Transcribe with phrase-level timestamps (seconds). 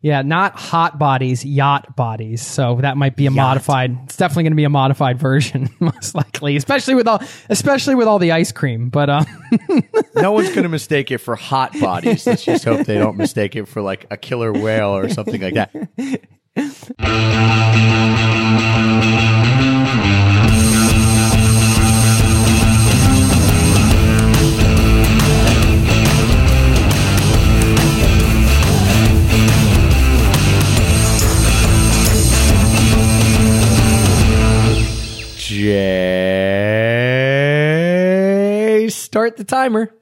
[0.00, 2.40] Yeah, not hot bodies, yacht bodies.
[2.46, 3.98] So that might be a modified.
[4.04, 8.06] It's definitely going to be a modified version, most likely, especially with all, especially with
[8.06, 8.90] all the ice cream.
[8.90, 9.26] But um,
[10.14, 12.26] no one's going to mistake it for hot bodies.
[12.26, 15.54] Let's just hope they don't mistake it for like a killer whale or something like
[15.54, 15.74] that.
[35.58, 35.66] Jay,
[38.90, 39.92] start the timer.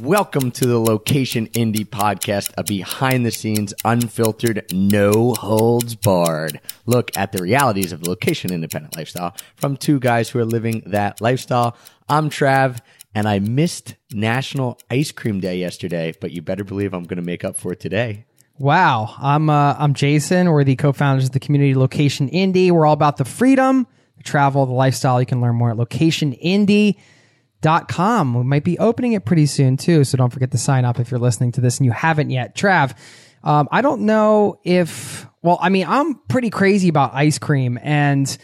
[0.00, 7.16] Welcome to the Location Indie Podcast, a behind the scenes, unfiltered, no holds barred look
[7.16, 11.20] at the realities of the location independent lifestyle from two guys who are living that
[11.20, 11.76] lifestyle.
[12.08, 12.80] I'm Trav,
[13.14, 17.22] and I missed National Ice Cream Day yesterday, but you better believe I'm going to
[17.22, 18.24] make up for it today.
[18.58, 20.50] wow, I'm uh, I'm Jason.
[20.50, 22.72] We're the co-founders of the community Location Indie.
[22.72, 25.20] We're all about the freedom, the travel, the lifestyle.
[25.20, 28.34] You can learn more at locationindie.com.
[28.34, 31.10] We might be opening it pretty soon too, so don't forget to sign up if
[31.10, 32.56] you're listening to this and you haven't yet.
[32.56, 32.96] Trav,
[33.44, 38.36] um, I don't know if well, I mean, I'm pretty crazy about ice cream, and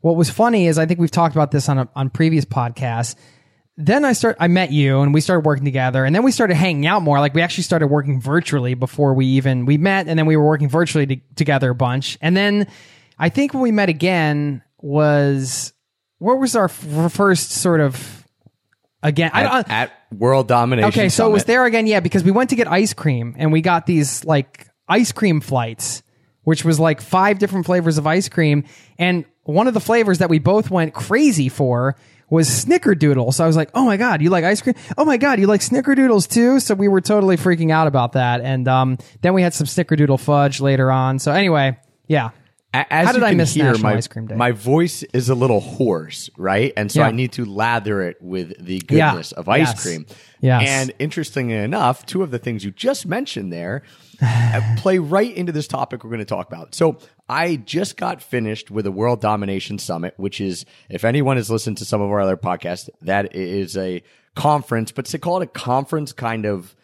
[0.00, 3.16] what was funny is I think we've talked about this on a, on previous podcasts.
[3.76, 6.54] Then I start, I met you, and we started working together, and then we started
[6.54, 7.20] hanging out more.
[7.20, 10.46] Like we actually started working virtually before we even we met, and then we were
[10.46, 12.16] working virtually to, together a bunch.
[12.22, 12.68] And then
[13.18, 15.72] I think when we met again was
[16.18, 18.24] what was our f- first sort of
[19.02, 19.30] again?
[19.34, 20.88] I At, at World Domination.
[20.88, 23.52] Okay, so it was there again, yeah, because we went to get ice cream and
[23.52, 26.02] we got these like ice cream flights,
[26.42, 28.64] which was like five different flavors of ice cream.
[28.98, 31.96] And one of the flavors that we both went crazy for
[32.30, 33.34] was snickerdoodle.
[33.34, 34.74] So I was like, oh my God, you like ice cream?
[34.96, 36.60] Oh my God, you like snickerdoodles too?
[36.60, 38.40] So we were totally freaking out about that.
[38.40, 41.18] And um, then we had some snickerdoodle fudge later on.
[41.18, 41.76] So anyway,
[42.06, 42.30] yeah.
[42.90, 44.34] As How did you I miss hear, National my, Ice Cream Day?
[44.34, 46.72] My voice is a little hoarse, right?
[46.76, 47.06] And so Yeah.
[47.08, 49.82] I need to lather it with the goodness of ice Yes.
[49.82, 50.06] cream.
[50.40, 50.62] Yes.
[50.68, 53.82] And interestingly enough, two of the things you just mentioned there
[54.22, 56.74] uh, play right into this topic we're going to talk about.
[56.74, 56.98] So
[57.28, 61.78] I just got finished with a World Domination Summit, which is, if anyone has listened
[61.78, 64.02] to some of our other podcasts, that is a
[64.34, 66.74] conference, but to call it a conference kind of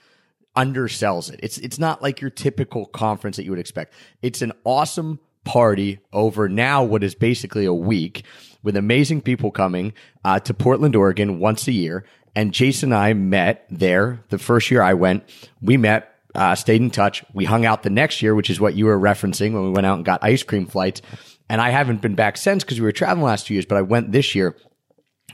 [0.57, 1.41] undersells it.
[1.43, 3.95] It's it's not like your typical conference that you would expect.
[4.21, 8.25] It's an awesome party over now what is basically a week
[8.63, 9.93] with amazing people coming
[10.25, 12.05] uh, to Portland, Oregon once a year.
[12.35, 15.25] And Jason and I met there the first year I went.
[15.61, 16.09] We met.
[16.35, 17.23] Uh, stayed in touch.
[17.35, 19.85] We hung out the next year, which is what you were referencing when we went
[19.85, 21.03] out and got ice cream flights.
[21.51, 23.83] And I haven't been back since because we were traveling last two years, but I
[23.83, 24.57] went this year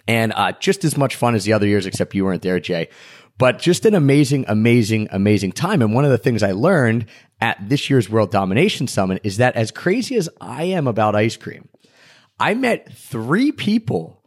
[0.09, 2.89] and uh, just as much fun as the other years, except you weren't there, Jay.
[3.39, 5.81] But just an amazing, amazing, amazing time.
[5.81, 7.07] And one of the things I learned
[7.41, 11.37] at this year's World Domination Summit is that as crazy as I am about ice
[11.37, 11.69] cream,
[12.41, 14.19] I met three people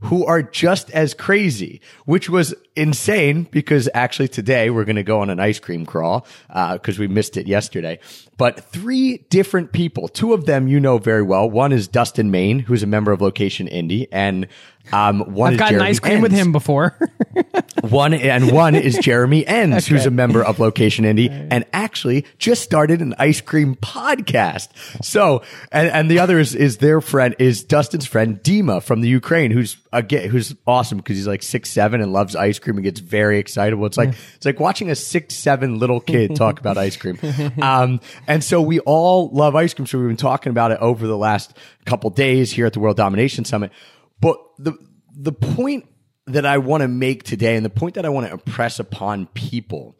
[0.00, 5.20] who are just as crazy, which was insane because actually today we're going to go
[5.20, 6.24] on an ice cream crawl
[6.72, 7.98] because we missed it yesterday.
[8.36, 11.50] But three different people, two of them you know very well.
[11.50, 14.46] One is Dustin Main, who's a member of Location Indie, and
[14.92, 16.96] um, one I've gotten Jeremy ice cream with him before.
[17.90, 22.62] One and one is Jeremy Enns, who's a member of Location Indie and actually just
[22.62, 24.68] started an ice cream podcast.
[25.04, 29.08] So, and, and the other is, is their friend, is Dustin's friend Dima from the
[29.08, 32.84] Ukraine, who's again, who's awesome because he's like six, seven and loves ice cream and
[32.84, 33.78] gets very excited.
[33.82, 37.18] It's like, it's like watching a six, seven little kid talk about ice cream.
[37.62, 39.86] Um, and so we all love ice cream.
[39.86, 41.56] So we've been talking about it over the last
[41.86, 43.72] couple days here at the World Domination Summit.
[44.20, 44.74] But the,
[45.14, 45.86] the point
[46.32, 49.26] that I want to make today and the point that I want to impress upon
[49.26, 49.96] people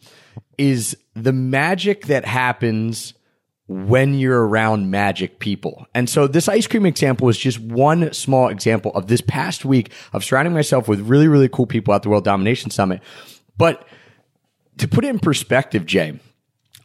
[0.56, 3.14] is the magic that happens
[3.68, 5.86] when you're around magic people.
[5.94, 9.92] And so this ice cream example is just one small example of this past week
[10.12, 13.02] of surrounding myself with really, really cool people at the World Domination Summit.
[13.58, 13.86] But
[14.78, 16.18] to put it in perspective, Jay,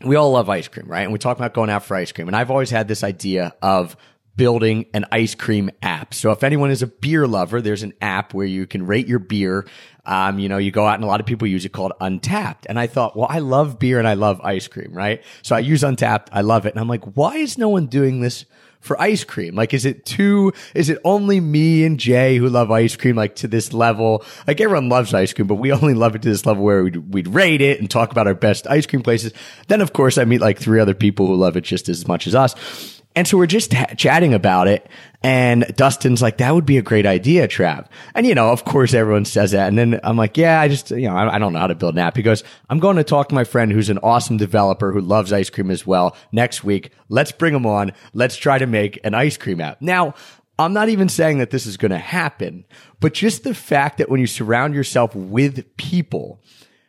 [0.04, 1.04] we all love ice cream, right?
[1.04, 2.28] And we talk about going out for ice cream.
[2.28, 3.96] And I've always had this idea of
[4.36, 6.14] building an ice cream app.
[6.14, 9.20] So if anyone is a beer lover, there's an app where you can rate your
[9.20, 9.66] beer.
[10.06, 12.66] Um, you know, you go out and a lot of people use it called Untappd.
[12.68, 15.24] And I thought, well, I love beer and I love ice cream, right?
[15.44, 16.28] So I use Untappd.
[16.32, 16.74] I love it.
[16.74, 18.46] And I'm like, why is no one doing this
[18.80, 19.56] for ice cream?
[19.56, 23.36] Like, is it too, is it only me and Jay who love ice cream, like
[23.38, 24.26] to this level?
[24.46, 27.14] Like everyone loves ice cream, but we only love it to this level where we'd,
[27.14, 29.32] we'd rate it and talk about our best ice cream places.
[29.68, 32.28] Then of course I meet like three other people who love it just as much
[32.28, 32.93] as us.
[33.16, 34.88] And so we're just t- chatting about it.
[35.22, 37.88] And Dustin's like, that would be a great idea, Trav.
[38.14, 39.68] And, you know, of course everyone says that.
[39.68, 41.76] And then I'm like, yeah, I just, you know, I, I don't know how to
[41.76, 42.18] build an app.
[42.18, 45.32] He goes, I'm going to talk to my friend who's an awesome developer who loves
[45.32, 46.92] ice cream as well next week.
[47.08, 47.94] Let's bring him on.
[48.14, 49.82] Let's try to make an ice cream app.
[49.82, 50.16] Now,
[50.60, 52.66] I'm not even saying that this is going to happen,
[53.00, 56.42] but just the fact that when you surround yourself with people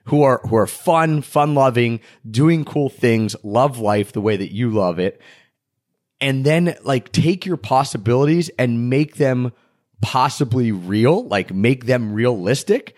[0.07, 2.01] who are, who are fun, fun loving,
[2.31, 5.21] doing cool things, love life the way that you love it,
[6.21, 9.53] and then like take your possibilities and make them
[10.01, 12.95] possibly real, like make them realistic.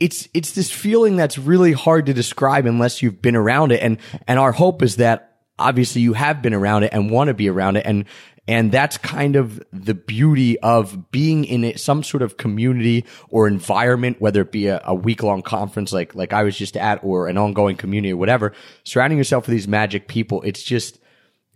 [0.00, 3.82] It's, it's this feeling that's really hard to describe unless you've been around it.
[3.82, 7.34] And, and our hope is that obviously you have been around it and want to
[7.34, 7.86] be around it.
[7.86, 8.04] And,
[8.46, 13.46] and that's kind of the beauty of being in it, some sort of community or
[13.46, 17.02] environment, whether it be a, a week long conference like, like I was just at
[17.02, 18.52] or an ongoing community or whatever,
[18.82, 20.42] surrounding yourself with these magic people.
[20.42, 20.98] It's just,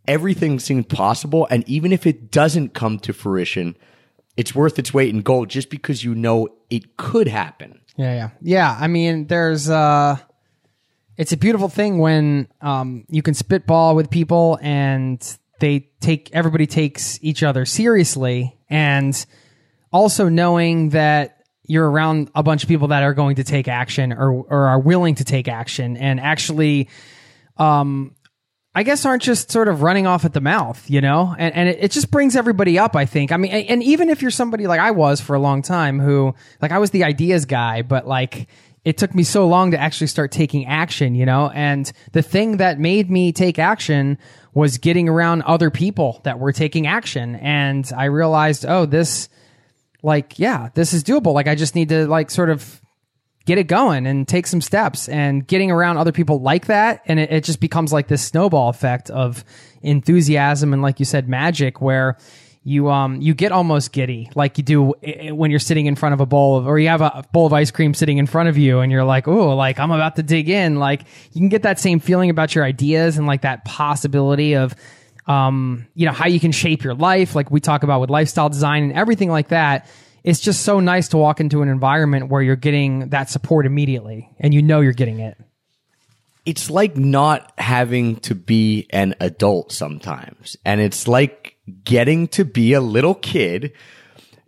[0.08, 1.46] everything seems possible.
[1.50, 3.76] And even if it doesn't come to fruition,
[4.37, 7.81] it's worth its weight in gold just because you know it could happen.
[7.96, 8.31] Yeah, yeah.
[8.40, 10.16] Yeah, I mean, there's uh
[11.16, 15.20] it's a beautiful thing when um you can spitball with people and
[15.60, 19.26] they take everybody takes each other seriously and
[19.93, 24.12] also knowing that you're around a bunch of people that are going to take action
[24.12, 26.88] or or are willing to take action and actually
[27.56, 28.14] um
[28.79, 31.35] I guess aren't just sort of running off at the mouth, you know?
[31.37, 33.33] And, and it, it, just brings everybody up, I think.
[33.33, 36.33] I mean, and even if you're somebody like I was for a long time who,
[36.63, 38.47] like, I was the ideas guy, but like,
[38.85, 41.51] it took me so long to actually start taking action, you know?
[41.53, 44.17] And the thing that made me take action
[44.55, 47.35] was getting around other people that were taking action.
[47.35, 49.29] And I realized, oh, this,
[50.05, 51.35] like, yeah, this is doable.
[51.35, 52.81] Like, I just need to, like, sort of
[53.49, 55.09] get it going and take some steps.
[55.09, 57.03] And getting around other people like that.
[57.06, 59.43] And it, it just becomes like this snowball effect of
[59.81, 62.19] enthusiasm and, like you said, magic where
[62.65, 64.29] you um you get almost giddy.
[64.35, 64.93] Like you do
[65.33, 67.55] when you're sitting in front of a bowl of or you have a bowl of
[67.55, 70.23] ice cream sitting in front of you and you're like oh like I'm about to
[70.23, 70.79] dig in.
[70.79, 74.75] Like you can get that same feeling about your ideas and like that possibility of
[75.27, 77.35] um you know how you can shape your life.
[77.35, 79.87] Like we talk about with lifestyle design and everything like that
[80.25, 84.31] it's just so nice to walk into an environment where you're getting that support immediately
[84.38, 85.37] and you know you're getting it.
[86.44, 90.56] It's like not having to be an adult sometimes.
[90.65, 93.73] And it's like getting to be a little kid.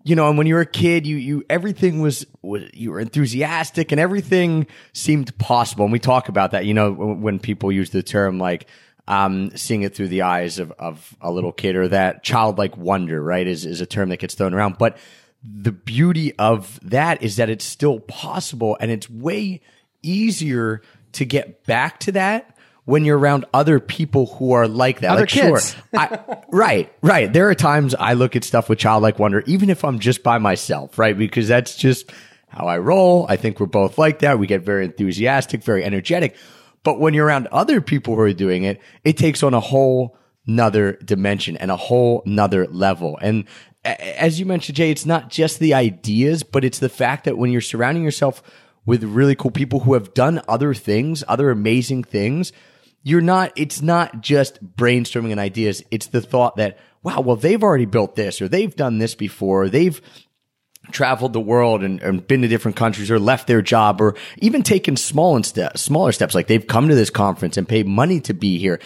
[0.02, 2.24] You know, and when you were a kid, you, you, everything was,
[2.72, 5.84] you were enthusiastic and everything seemed possible.
[5.84, 8.66] And we talk about that, you know, when people use the term like,
[9.06, 13.20] um, seeing it through the eyes of, of a little kid or that childlike wonder,
[13.22, 14.78] right, is, is a term that gets thrown around.
[14.78, 14.96] But
[15.42, 19.60] the beauty of that is that it's still possible and it's way
[20.02, 20.82] easier
[21.12, 25.12] to get back to that when you're around other people who are like that.
[25.12, 25.72] Other like, kids.
[25.74, 25.82] sure.
[25.94, 27.32] I, right, right.
[27.32, 30.38] There are times I look at stuff with childlike wonder, even if I'm just by
[30.38, 31.16] myself, right?
[31.16, 32.10] Because that's just
[32.48, 33.26] how I roll.
[33.28, 34.38] I think we're both like that.
[34.38, 36.36] We get very enthusiastic, very energetic.
[36.82, 40.16] But when you're around other people who are doing it, it takes on a whole
[40.56, 43.18] nother dimension and a whole nother level.
[43.20, 43.44] And
[43.84, 47.50] as you mentioned, Jay, it's not just the ideas, but it's the fact that when
[47.50, 48.42] you're surrounding yourself
[48.84, 52.52] with really cool people who have done other things, other amazing things,
[53.02, 55.82] you're not, it's not just brainstorming and ideas.
[55.90, 59.64] It's the thought that, wow, well, they've already built this or they've done this before.
[59.64, 60.00] Or they've
[60.90, 64.62] traveled the world and, and, been to different countries or left their job or even
[64.62, 66.34] taken small and ste- smaller steps.
[66.34, 68.80] Like they've come to this conference and paid money to be here.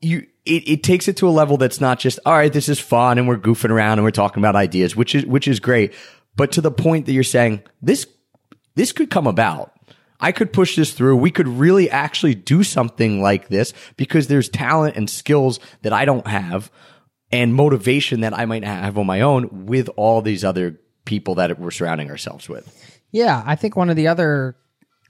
[0.00, 2.80] You, it, it takes it to a level that's not just, all right, this is
[2.80, 5.92] fun and we're goofing around and we're talking about ideas, which is, which is great.
[6.36, 8.06] But to the point that you're saying this,
[8.74, 9.72] this could come about.
[10.20, 11.16] I could push this through.
[11.16, 16.04] We could really actually do something like this because there's talent and skills that I
[16.04, 16.70] don't have
[17.32, 21.36] and motivation that I might not have on my own with all these other people
[21.36, 22.68] that we're surrounding ourselves with.
[23.12, 23.42] Yeah.
[23.46, 24.56] I think one of the other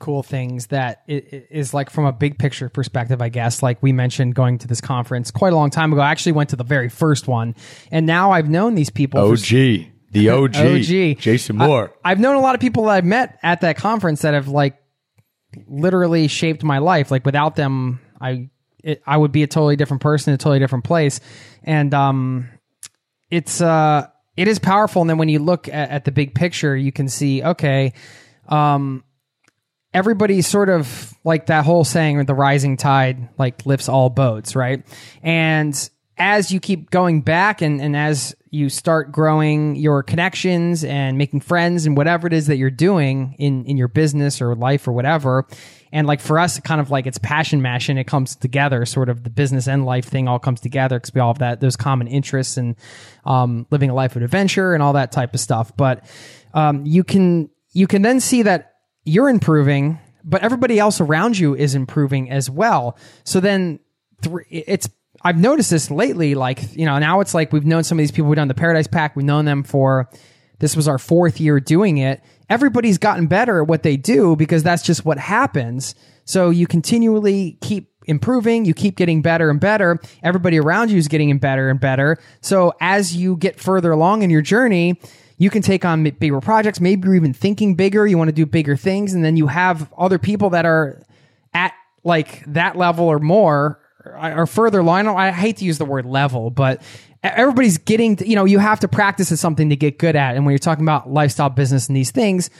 [0.01, 3.63] cool things that is like from a big picture perspective, I guess.
[3.63, 6.01] Like we mentioned going to this conference quite a long time ago.
[6.01, 7.55] I actually went to the very first one,
[7.93, 9.21] and now I've known these people.
[9.21, 9.39] OG.
[9.39, 11.95] For, the OG, OG, Jason Moore.
[12.05, 14.49] I, I've known a lot of people that I've met at that conference that have
[14.49, 14.77] like
[15.67, 17.11] literally shaped my life.
[17.11, 18.51] Like without them, I
[18.83, 21.21] it, I would be a totally different person, in a totally different place.
[21.63, 22.49] And um,
[23.31, 25.03] it's uh, it is powerful.
[25.03, 27.93] And then when you look at, at the big picture, you can see okay,
[28.49, 29.05] um,
[29.93, 34.55] everybody's sort of like that whole saying with the rising tide like lifts all boats
[34.55, 34.87] right
[35.23, 41.17] and as you keep going back and, and as you start growing your connections and
[41.17, 44.87] making friends and whatever it is that you're doing in, in your business or life
[44.87, 45.47] or whatever
[45.93, 49.09] And like for us, kind of like it's passion mash and it comes together, sort
[49.09, 51.77] of the business and life thing all comes together because we all have that, those
[51.77, 52.77] common interests and,
[53.25, 55.77] um, living a life of adventure and all that type of stuff.
[55.77, 56.05] But,
[56.55, 58.70] um, you can, you can then see that
[59.05, 62.99] you're improving, but everybody else around you is improving as well.
[63.25, 63.81] So then
[64.23, 64.89] th- it's,
[65.23, 68.11] I've noticed this lately, like, you know, now it's like we've known some of these
[68.11, 68.29] people.
[68.31, 69.17] We've done the Paradise Pack.
[69.17, 70.09] We've known them for,
[70.59, 72.23] this was our fourth year doing it.
[72.49, 75.95] Everybody's gotten better at what they do because that's just what happens.
[76.25, 79.99] So you continually keep improving, you keep getting better and better.
[80.23, 82.17] Everybody around you is getting better and better.
[82.41, 85.01] So as you get further along in your journey,
[85.41, 86.83] you can take on bigger projects.
[86.83, 88.07] Maybe you're even thinking bigger.
[88.07, 89.15] You want to do bigger things.
[89.15, 91.03] And then you have other people that are
[91.55, 91.73] at
[92.05, 95.09] like that level or more or further along.
[95.09, 96.83] I hate to use the word level, but
[97.23, 100.37] everybody's getting, you know, you have to practice at something to get good at.
[100.37, 102.51] And when you're talking about lifestyle business and these things,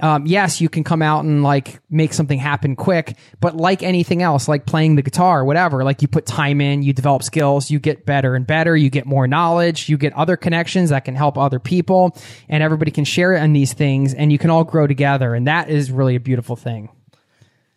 [0.00, 4.22] um, yes, you can come out and like make something happen quick, but like anything
[4.22, 7.70] else, like playing the guitar, or whatever, like you put time in, you develop skills,
[7.70, 11.14] you get better and better, you get more knowledge, you get other connections that can
[11.14, 12.16] help other people,
[12.48, 15.34] and everybody can share in these things, and you can all grow together.
[15.34, 16.90] And that is really a beautiful thing.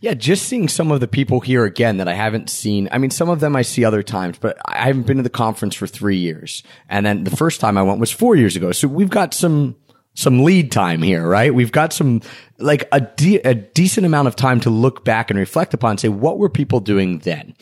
[0.02, 2.88] Yeah, just seeing some of the people here again that I haven't seen.
[2.90, 5.30] I mean, some of them I see other times, but I haven't been to the
[5.30, 6.64] conference for three years.
[6.88, 8.72] And then the first time I went was four years ago.
[8.72, 9.76] So we've got some,
[10.20, 11.56] some lead time here, right?
[11.56, 12.22] We've got some,
[12.58, 16.10] like a, de- a decent amount of time to look back and reflect upon, say,
[16.10, 17.56] what were people doing then?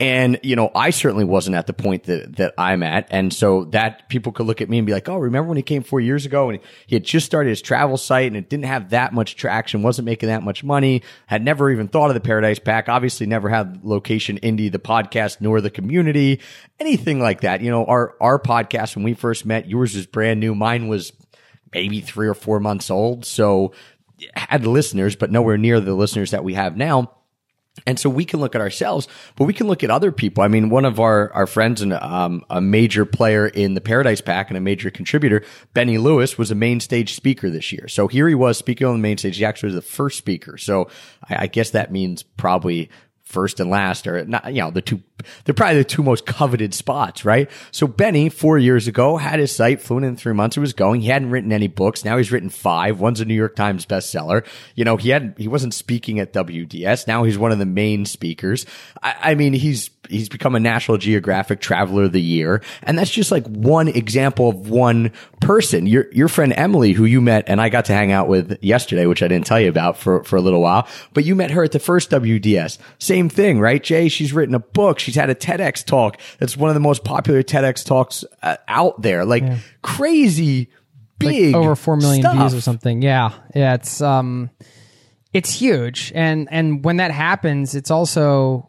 [0.00, 3.08] And, you know, I certainly wasn't at the point that, that I'm at.
[3.10, 5.62] And so that people could look at me and be like, Oh, remember when he
[5.62, 8.66] came four years ago and he had just started his travel site and it didn't
[8.66, 12.20] have that much traction, wasn't making that much money, had never even thought of the
[12.20, 16.40] Paradise Pack, obviously never had location indie, the podcast, nor the community,
[16.78, 17.60] anything like that.
[17.60, 20.54] You know, our, our podcast, when we first met, yours was brand new.
[20.54, 21.12] Mine was
[21.72, 23.24] maybe three or four months old.
[23.24, 23.72] So
[24.34, 27.12] had listeners, but nowhere near the listeners that we have now.
[27.86, 29.06] And so we can look at ourselves,
[29.36, 30.42] but we can look at other people.
[30.42, 34.20] I mean, one of our, our friends and um, a major player in the Paradise
[34.20, 35.44] Pack and a major contributor,
[35.74, 37.86] Benny Lewis, was a main stage speaker this year.
[37.86, 39.36] So here he was speaking on the main stage.
[39.36, 40.58] He actually was the first speaker.
[40.58, 40.88] So
[41.28, 42.90] I, I guess that means probably
[43.28, 45.02] first and last are not, you know, the two,
[45.44, 47.50] they're probably the two most coveted spots, right?
[47.72, 50.56] So Benny, four years ago, had his site fluent in three months.
[50.56, 51.02] It was going.
[51.02, 52.06] He hadn't written any books.
[52.06, 53.00] Now he's written five.
[53.00, 54.46] One's a New York Times bestseller.
[54.74, 57.06] You know, he hadn't, he wasn't speaking at WDS.
[57.06, 58.64] Now he's one of the main speakers.
[59.02, 62.62] I, I mean, he's, he's become a National Geographic Traveler of the Year.
[62.82, 65.86] And that's just like one example of one person.
[65.86, 69.06] Your, your friend Emily, who you met and I got to hang out with yesterday,
[69.06, 71.64] which I didn't tell you about for, for a little while, but you met her
[71.64, 72.78] at the first WDS.
[72.98, 73.82] Same thing, right?
[73.82, 74.98] Jay, she's written a book.
[74.98, 76.20] She's had a TEDx talk.
[76.38, 79.24] That's one of the most popular TEDx talks uh, out there.
[79.24, 79.58] Like yeah.
[79.82, 80.70] crazy
[81.18, 81.54] big.
[81.54, 82.36] Like over 4 million stuff.
[82.36, 83.02] views or something.
[83.02, 83.32] Yeah.
[83.54, 83.74] Yeah.
[83.74, 84.50] It's, um,
[85.32, 86.12] it's huge.
[86.14, 88.67] And, and when that happens, it's also,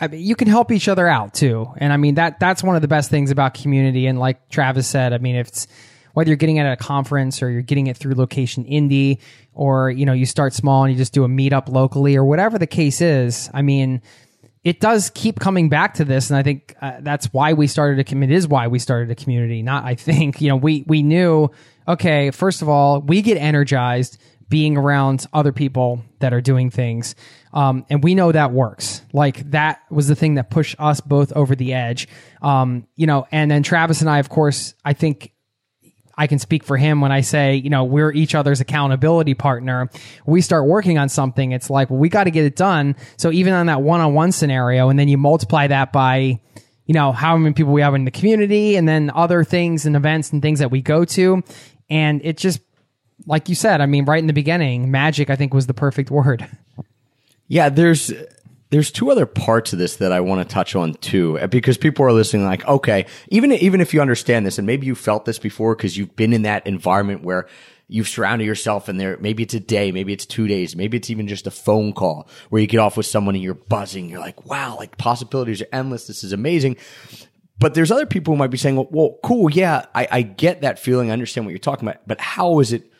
[0.00, 1.68] I mean, you can help each other out too.
[1.76, 4.06] And I mean, that, that's one of the best things about community.
[4.06, 5.66] And like Travis said, I mean, if it's,
[6.14, 9.20] whether you're getting it at a conference or you're getting it through location indie
[9.52, 12.58] or, you know, you start small and you just do a meetup locally or whatever
[12.58, 13.50] the case is.
[13.52, 14.00] I mean,
[14.62, 16.30] it does keep coming back to this.
[16.30, 18.36] And I think uh, that's why we started a community.
[18.36, 19.62] Is why we started a community.
[19.62, 21.50] Not, I think, you know, we, we knew,
[21.86, 27.14] okay, first of all, we get energized being around other people that are doing things.
[27.54, 29.00] Um, and we know that works.
[29.12, 32.08] Like that was the thing that pushed us both over the edge.
[32.42, 35.32] Um, you know, and then Travis and I, of course, I think
[36.16, 39.88] I can speak for him when I say, you know, we're each other's accountability partner.
[40.26, 41.52] We start working on something.
[41.52, 42.96] It's like, well, we got to get it done.
[43.16, 46.40] So even on that one on one scenario, and then you multiply that by,
[46.86, 49.96] you know, how many people we have in the community and then other things and
[49.96, 51.42] events and things that we go to.
[51.88, 52.60] And it just,
[53.26, 56.10] like you said, I mean, right in the beginning, magic, I think was the perfect
[56.12, 56.48] word.
[57.48, 58.12] Yeah, there's
[58.70, 61.78] there's two other parts of this that I want to touch on too, uh, because
[61.78, 65.26] people are listening like, okay, even, even if you understand this and maybe you felt
[65.26, 67.46] this before because you've been in that environment where
[67.86, 69.16] you've surrounded yourself and there.
[69.18, 72.28] Maybe it's a day, maybe it's two days, maybe it's even just a phone call
[72.48, 74.08] where you get off with someone and you're buzzing.
[74.08, 76.08] You're like, wow, like possibilities are endless.
[76.08, 76.76] This is amazing.
[77.60, 79.50] But there's other people who might be saying, well, well cool.
[79.50, 81.10] Yeah, I, I get that feeling.
[81.10, 82.90] I understand what you're talking about, but how is it,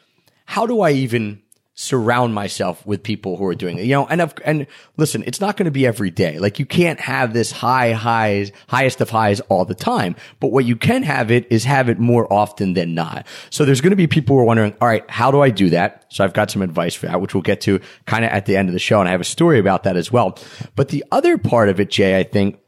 [0.47, 1.43] how do I even
[1.77, 3.85] surround myself with people who are doing it.
[3.85, 4.67] You know, and of, and
[4.97, 6.39] listen, it's not going to be every day.
[6.39, 10.15] Like you can't have this high highs, highest of highs all the time.
[10.39, 13.27] But what you can have it is have it more often than not.
[13.51, 15.71] So there's going to be people who are wondering, all right, how do I do
[15.71, 16.07] that?
[16.11, 18.57] So I've got some advice for that, which we'll get to kind of at the
[18.57, 19.01] end of the show.
[19.01, 20.39] And I have a story about that as well.
[20.77, 22.61] But the other part of it, Jay, I think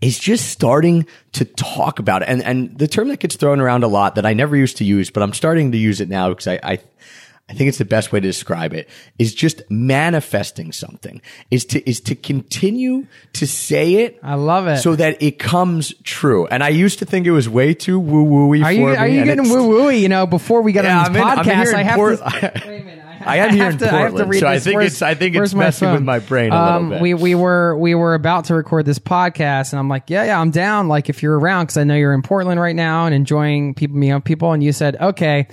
[0.00, 2.28] is just starting to talk about it.
[2.28, 4.84] And, and the term that gets thrown around a lot that I never used to
[4.84, 6.78] use, but I'm starting to use it now because I, I
[7.48, 11.20] I think it's the best way to describe it is just manifesting something
[11.50, 14.18] is to, is to continue to say it.
[14.22, 14.78] I love it.
[14.78, 16.46] So that it comes true.
[16.46, 18.96] And I used to think it was way too woo wooey Are for you me.
[18.96, 20.00] are you getting woo wooey?
[20.00, 21.82] You know, before we get Yeah, on I'm this in- I'm podcast, here in I
[21.82, 22.24] have Port- to.
[22.66, 23.00] Wait a minute.
[23.26, 24.96] I am here in have to, I have to Portland, read so I think Where's-
[24.96, 27.00] it's- I think it's messing with my brain a little Um, bit.
[27.02, 30.40] We we were we were about to record this podcast, and I'm like, yeah, yeah,
[30.40, 30.88] I'm down.
[30.88, 34.02] Like if you're around, because I know you're in Portland right now and enjoying people,
[34.02, 35.46] you know, people, and you said, okay.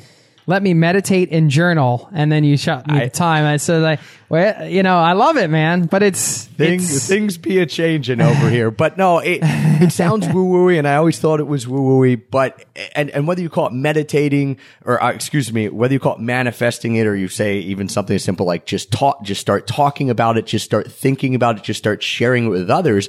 [0.52, 3.46] Let me meditate and journal, and then you shot me I- the time.
[3.46, 5.86] I said, like, well, you know, I love it, man.
[5.86, 8.70] But it's things it's- things be a changing over here.
[8.70, 12.22] But no, it it sounds woo wooey, and I always thought it was woo wooey.
[12.30, 16.16] But and and whether you call it meditating or uh, excuse me, whether you call
[16.16, 19.68] it manifesting it or you say even something as simple like just talk, just start
[19.68, 23.08] talking about it, just start thinking about it, just start sharing it with others.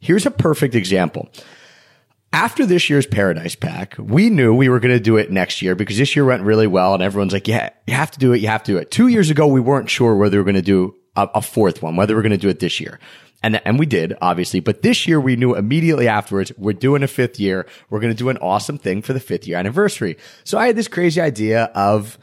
[0.00, 1.28] Here's a perfect example.
[2.34, 5.74] After this year's Paradise Pack, we knew we were going to do it next year
[5.74, 8.40] because this year went really well and everyone's like, yeah, you have to do it.
[8.40, 8.90] You have to do it.
[8.90, 11.82] Two years ago, we weren't sure whether we were going to do a, a fourth
[11.82, 12.98] one, whether we we're going to do it this year.
[13.42, 14.60] And, and we did, obviously.
[14.60, 17.66] But this year, we knew immediately afterwards, we're doing a fifth year.
[17.90, 20.16] We're going to do an awesome thing for the fifth year anniversary.
[20.44, 22.18] So I had this crazy idea of,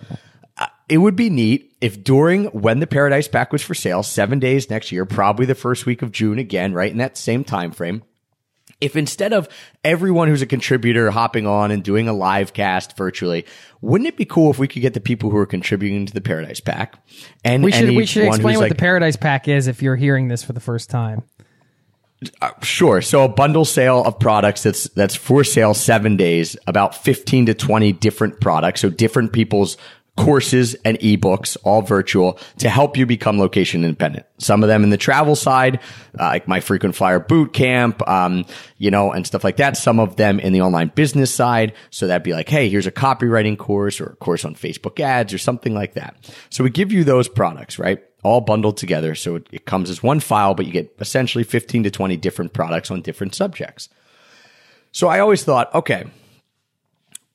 [0.58, 4.40] uh, it would be neat if during when the Paradise Pack was for sale, seven
[4.40, 7.70] days next year, probably the first week of June again, right in that same time
[7.70, 8.02] frame,
[8.82, 9.50] if instead of
[9.84, 13.46] everyone who's a contributor hopping on and doing a live cast virtually,
[13.82, 16.22] wouldn't it be cool if we could get the people who are contributing to the
[16.22, 16.96] Paradise Pack
[17.44, 20.28] and we should we should explain what like, the Paradise Pack is if you're hearing
[20.28, 21.24] this for the first time.
[22.42, 23.02] Uh, sure.
[23.02, 27.54] So a bundle sale of products that's that's for sale seven days, about fifteen to
[27.54, 28.82] twenty different products.
[28.82, 29.78] So different people's
[30.20, 34.26] courses and ebooks, all virtual, to help you become location independent.
[34.38, 35.80] Some of them in the travel side,
[36.20, 38.46] uh, like my frequent flyer boot camp, um,
[38.78, 39.78] you know, and stuff like that.
[39.78, 41.74] Some of them in the online business side.
[41.90, 45.34] So that'd be like, hey, here's a copywriting course or a course on Facebook ads
[45.34, 46.16] or something like that.
[46.50, 48.04] So we give you those products, right?
[48.22, 49.16] all bundled together.
[49.16, 52.52] So it, it comes as one file, but you get essentially 15 to 20 different
[52.52, 53.88] products on different subjects.
[54.92, 56.06] So I always thought, okay,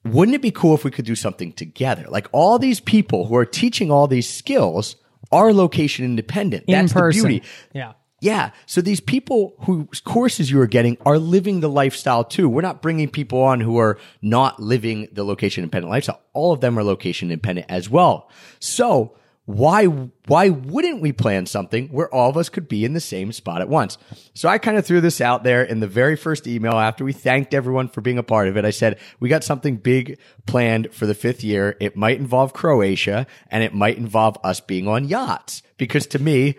[0.05, 2.07] wouldn't it be cool if we could do something together?
[2.09, 4.97] Like all these people who are teaching all these skills
[5.33, 6.65] are location independent.
[6.67, 7.23] In That's person.
[7.23, 7.47] the beauty.
[7.73, 7.93] Yeah.
[8.21, 8.53] Yeah.
[8.67, 12.49] So these people whose courses you are getting are living the lifestyle too.
[12.49, 16.21] We're not bringing people on who are not living the location independent lifestyle.
[16.33, 18.31] All of them are location independent as well.
[18.61, 23.01] So why, why wouldn't we plan something where all of us could be in the
[23.01, 23.99] same spot at once?
[24.33, 27.13] So I kind of threw this out there in the very first email after we
[27.13, 28.65] thanked everyone for being a part of it.
[28.65, 31.77] I said, we got something big planned for the fifth year.
[31.79, 36.57] It might involve Croatia and it might involve us being on yachts because to me,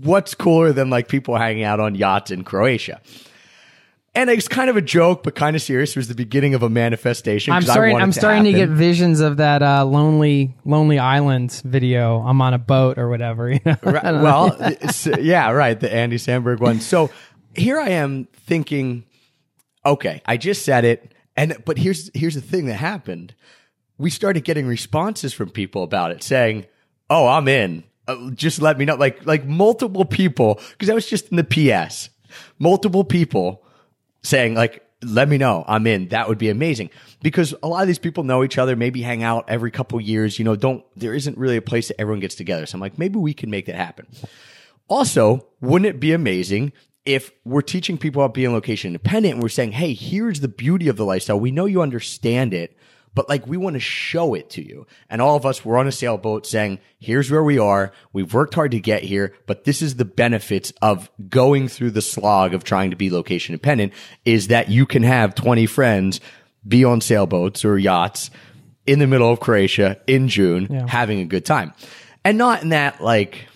[0.00, 3.02] what's cooler than like people hanging out on yachts in Croatia?
[4.16, 5.90] And it's kind of a joke, but kind of serious.
[5.90, 7.52] It was the beginning of a manifestation.
[7.52, 7.96] I'm starting.
[7.98, 12.20] I'm starting to get visions of that uh, lonely, lonely island video.
[12.22, 13.46] I'm on a boat or whatever.
[13.56, 13.76] You know?
[13.82, 14.74] Right, well,
[15.20, 15.78] yeah, right.
[15.78, 16.80] The Andy Samberg one.
[16.80, 17.10] So
[17.54, 19.04] here I am thinking,
[19.84, 23.34] okay, I just said it, and but here's here's the thing that happened.
[23.98, 26.66] We started getting responses from people about it, saying,
[27.10, 27.84] "Oh, I'm in.
[28.08, 31.44] Uh, just let me know." Like like multiple people, because I was just in the
[31.44, 32.08] PS.
[32.58, 33.62] Multiple people
[34.26, 35.62] saying like let me know.
[35.68, 36.08] I'm in.
[36.08, 36.90] That would be amazing.
[37.22, 40.38] Because a lot of these people know each other maybe hang out every couple years
[40.38, 42.66] you know don't there isn't really a place that everyone gets together.
[42.66, 44.06] So i'm like maybe we can make that happen.
[44.88, 46.72] Also wouldn't it be amazing
[47.04, 50.88] if we're teaching people about being location independent and we're saying hey here's the beauty
[50.88, 51.38] of the lifestyle.
[51.38, 52.76] We know you understand it
[53.16, 54.86] but like we want to show it to you.
[55.10, 57.90] And all of us were on a sailboat saying, here's where we are.
[58.12, 62.02] We've worked hard to get here, but this is the benefits of going through the
[62.02, 63.92] slog of trying to be location dependent
[64.24, 66.20] is that you can have 20 friends
[66.68, 68.30] be on sailboats or yachts
[68.86, 70.86] in the middle of Croatia in June Yeah.
[70.86, 71.72] having a good time.
[72.24, 73.46] And not in that like,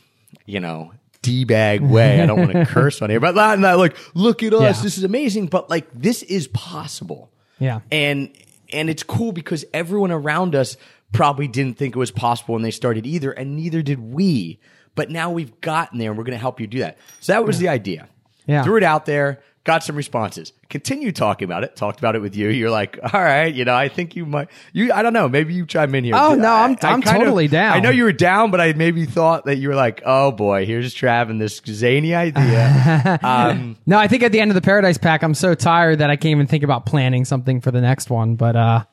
[0.46, 0.92] you know,
[1.22, 2.22] D-bag way.
[2.22, 4.78] I don't want to curse on here, but not in that like, look at us.
[4.78, 4.82] Yeah.
[4.84, 5.48] This is amazing.
[5.48, 7.80] But like, this is possible Yeah.
[7.92, 8.30] and
[8.72, 10.76] and it's cool because everyone around us
[11.12, 14.60] probably didn't think it was possible when they started either and neither did we.
[14.94, 16.98] But now we've gotten there and we're going to help you do that.
[17.20, 18.08] So that was the idea.
[18.46, 18.64] Yeah.
[18.64, 22.34] threw it out there got some responses continue talking about it talked about it with
[22.34, 25.28] you you're like all right you know i think you might you i don't know
[25.28, 27.74] maybe you chime in here Oh, no, I'm- I- I'm kind of- totally down.
[27.76, 30.64] i know you were down but i maybe thought that you were like oh boy
[30.64, 34.60] here's trav and this zany idea um No, I think at the end of the
[34.62, 37.80] Paradise Pack, I'm so tired that I can't even think about planning something for the
[37.80, 38.36] next one.
[38.36, 38.84] But uh,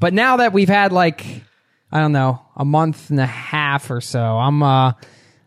[0.00, 1.24] but now that we've had like
[1.92, 4.92] I don't know a month and a half or so, I'm uh,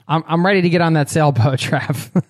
[0.07, 2.23] I'm I'm ready to get on that sailboat, Trav.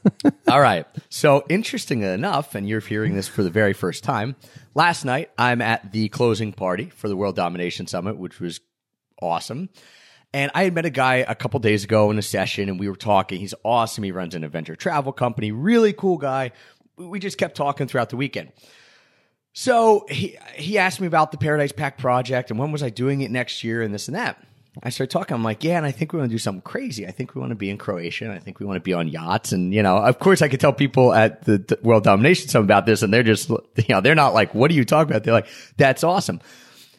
[0.47, 0.86] All right.
[1.09, 4.36] So, interesting enough, and you're hearing this for the very first time,
[4.75, 8.62] last night I'm at the closing party for the World Domination Summit, which was
[9.21, 9.69] awesome.
[10.33, 12.89] And I had met a guy a couple days ago in a session and we
[12.89, 13.39] were talking.
[13.39, 14.03] He's awesome.
[14.03, 16.51] He runs an adventure travel company, really cool guy.
[16.97, 18.51] We just kept talking throughout the weekend.
[19.53, 23.21] So he he asked me about the Paradise Pack project and when was I doing
[23.21, 24.43] it next year and this and that.
[24.81, 25.36] I started talking.
[25.36, 27.05] I'm like, yeah, and I think we want to do something crazy.
[27.05, 28.25] I think we want to be in Croatia.
[28.25, 29.51] And I think we want to be on yachts.
[29.51, 32.86] And you know, of course, I could tell people at the World Domination Summit about
[32.86, 35.23] this, and they're just, you know, they're not like, what are you talking about?
[35.23, 36.41] They're like, that's awesome.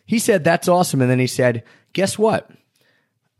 [0.06, 1.00] He said, that's awesome.
[1.00, 2.50] And then he said, guess what?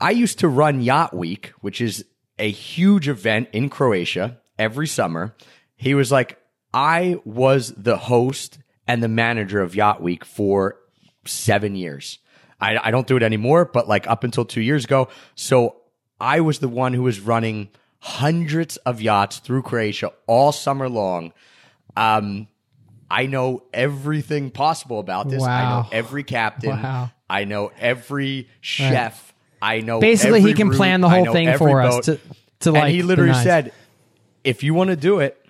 [0.00, 2.04] I used to run Yacht Week, which is
[2.38, 5.36] a huge event in Croatia every summer.
[5.76, 6.38] He was like,
[6.72, 10.76] I was the host and the manager of Yacht Week for
[11.24, 12.18] seven years.
[12.60, 15.08] I, I don't do it anymore, but like up until two years ago.
[15.34, 15.76] So
[16.20, 21.32] I was the one who was running hundreds of yachts through Croatia all summer long.
[21.96, 22.48] Um,
[23.10, 25.42] I know everything possible about this.
[25.42, 26.70] I know every captain.
[26.82, 27.10] Wow.
[27.28, 29.32] I know every chef.
[29.62, 30.76] I know Basically, he can route.
[30.76, 32.04] plan the whole thing for us boat.
[32.04, 32.20] to
[32.60, 32.92] to and like.
[32.92, 33.72] he literally said,
[34.42, 35.43] "If you want to do it,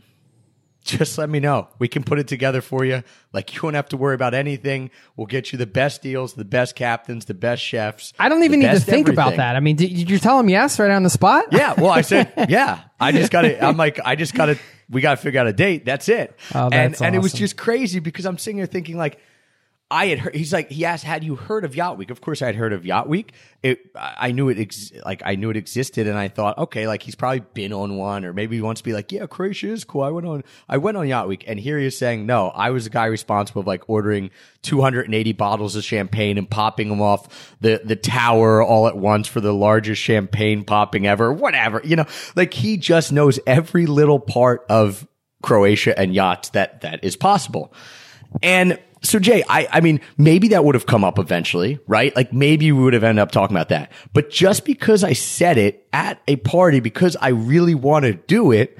[0.84, 1.68] just let me know.
[1.78, 3.02] We can put it together for you.
[3.32, 4.90] Like you won't have to worry about anything.
[5.16, 8.12] We'll get you the best deals, the best captains, the best chefs.
[8.18, 9.56] I don't even need to think about that.
[9.56, 11.46] I mean, did, you tell him yes right on the spot?
[11.52, 11.74] Yeah.
[11.80, 12.82] Well, I said, yeah.
[13.00, 13.64] I just got to.
[13.64, 14.58] I'm like, I just got to.
[14.90, 15.86] We got to figure out a date.
[15.86, 16.38] That's it.
[16.54, 19.18] Oh, and that's and it was just crazy because I'm sitting here thinking like.
[19.94, 20.34] I had heard.
[20.34, 22.72] He's like, he asked, "Had you heard of Yacht Week?" Of course, I had heard
[22.72, 23.32] of Yacht Week.
[23.62, 27.04] It, I knew it, ex- like I knew it existed, and I thought, okay, like
[27.04, 29.84] he's probably been on one, or maybe he wants to be like, yeah, Croatia is
[29.84, 30.02] cool.
[30.02, 32.70] I went on, I went on Yacht Week, and here he is saying, no, I
[32.70, 37.56] was the guy responsible of like ordering 280 bottles of champagne and popping them off
[37.60, 42.06] the the tower all at once for the largest champagne popping ever, whatever, you know,
[42.34, 45.06] like he just knows every little part of
[45.40, 47.72] Croatia and yachts that that is possible.
[48.42, 52.14] And so Jay, I, I mean, maybe that would have come up eventually, right?
[52.16, 53.92] Like maybe we would have ended up talking about that.
[54.12, 58.50] But just because I said it at a party, because I really want to do
[58.50, 58.78] it,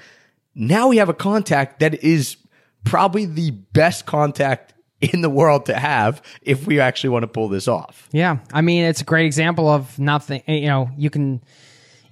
[0.55, 2.37] now we have a contact that is
[2.85, 7.49] probably the best contact in the world to have if we actually want to pull
[7.49, 8.09] this off.
[8.13, 10.43] Yeah, I mean, it's a great example of nothing.
[10.47, 11.43] You know, you can,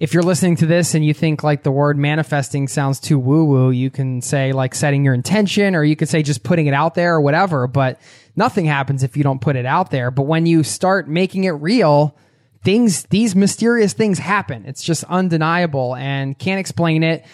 [0.03, 3.45] if you're listening to this and you think like the word manifesting sounds too woo
[3.45, 6.73] woo, you can say like setting your intention, or you could say just putting it
[6.73, 7.67] out there or whatever.
[7.67, 8.01] But
[8.35, 10.11] nothing happens if you don't put it out there.
[10.11, 12.17] But when you start making it real,
[12.65, 14.65] things, these mysterious things happen.
[14.65, 17.25] It's just undeniable and can't explain it.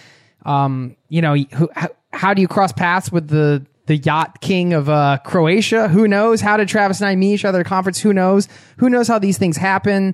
[0.45, 4.73] Um, you know, who, how, how do you cross paths with the the yacht king
[4.73, 5.87] of uh, Croatia?
[5.87, 6.39] Who knows?
[6.39, 7.99] How did Travis and I meet each other at a conference?
[7.99, 8.47] Who knows?
[8.77, 10.13] Who knows how these things happen?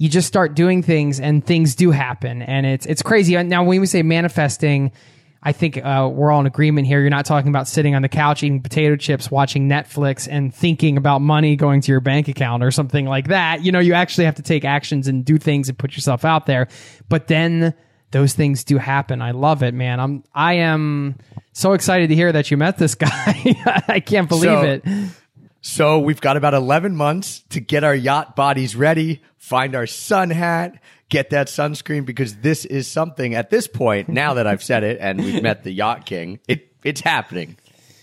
[0.00, 3.36] You just start doing things, and things do happen, and it's it's crazy.
[3.42, 4.92] Now, when we say manifesting,
[5.42, 7.00] I think uh, we're all in agreement here.
[7.02, 10.96] You're not talking about sitting on the couch eating potato chips, watching Netflix, and thinking
[10.96, 13.62] about money going to your bank account or something like that.
[13.62, 16.46] You know, you actually have to take actions and do things and put yourself out
[16.46, 16.68] there.
[17.10, 17.74] But then
[18.10, 19.20] those things do happen.
[19.20, 20.00] I love it, man.
[20.00, 21.16] I'm I am
[21.52, 23.10] so excited to hear that you met this guy.
[23.86, 24.84] I can't believe So- it.
[25.62, 30.30] So we've got about 11 months to get our yacht bodies ready, find our sun
[30.30, 34.84] hat, get that sunscreen because this is something at this point, now that I've said
[34.84, 37.56] it and we've met the yacht king, it, it's happening.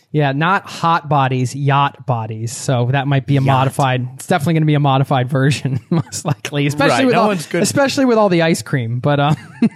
[0.09, 2.55] Yeah, not hot bodies, yacht bodies.
[2.55, 4.07] So that might be a modified.
[4.15, 6.65] It's definitely going to be a modified version, most likely.
[6.65, 8.99] Especially Right, with no all, one's good- especially with all the ice cream.
[8.99, 9.35] But um,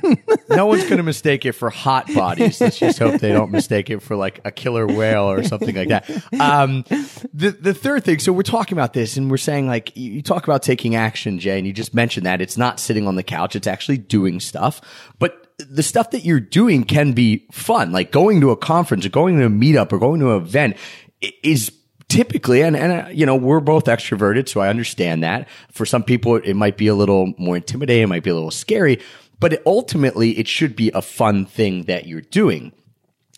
[0.50, 2.62] No one's going to mistake it for hot bodies.
[2.62, 5.90] Let's just hope they don't mistake it for like a killer whale or something like
[5.90, 6.10] that.
[6.40, 6.86] Um,
[7.34, 10.22] the, the third thing, so we're talking about this and we're saying like, you you
[10.22, 13.24] talk about taking action, Jay, and you just mentioned that it's not sitting on the
[13.24, 13.56] couch.
[13.56, 14.80] It's actually doing stuff,
[15.20, 19.10] but the stuff that you're doing can be fun, like going to a conference or
[19.10, 20.78] going to a meetup or going to an event
[21.44, 21.72] is
[22.12, 25.48] typically and and uh, you know we're both extroverted so i understand that.
[25.72, 28.52] For some people it might be a little more intimidating it might be a little
[28.52, 29.00] scary
[29.40, 32.74] but ultimately it should be a fun thing that you're doing.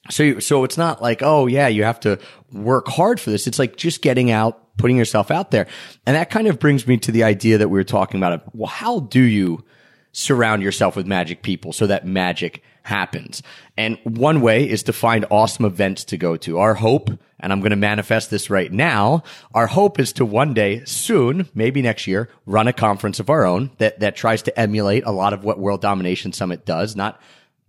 [0.10, 2.20] So so it's not like oh yeah you have to
[2.52, 3.46] work hard for this.
[3.46, 5.68] It's like just getting out putting yourself out there.
[6.08, 8.68] And that kind of brings me to the idea that we were talking about well
[8.68, 9.64] how do you
[10.14, 13.42] surround yourself with magic people so that magic happens.
[13.78, 16.60] And one way is to find awesome events to go to.
[16.60, 19.24] Our hope, and I'm going to manifest this right now,
[19.54, 23.46] our hope is to one day soon, maybe next year, run a conference of our
[23.46, 27.20] own that, that tries to emulate a lot of what World Domination Summit does, not